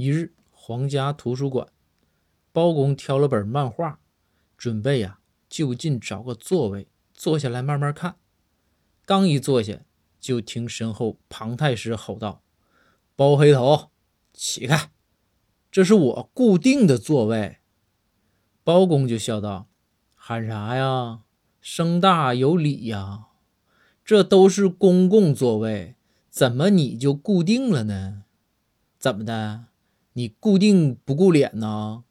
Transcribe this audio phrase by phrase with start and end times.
[0.00, 1.68] 一日，皇家图书馆，
[2.52, 4.00] 包公挑了本漫画，
[4.56, 8.16] 准备呀就近找个座位坐下来慢慢看。
[9.04, 9.82] 刚一坐下，
[10.18, 12.42] 就听身后庞太师吼道
[13.14, 13.90] ：“包黑头，
[14.32, 14.90] 起开！
[15.70, 17.58] 这是我固定的座位。”
[18.64, 19.68] 包公就笑道
[20.16, 21.24] ：“喊啥呀？
[21.60, 23.26] 声大有理呀！
[24.02, 25.96] 这都是公共座位，
[26.30, 28.22] 怎么你就固定了呢？
[28.98, 29.66] 怎么的？
[30.20, 32.04] 你固定不顾脸呢？”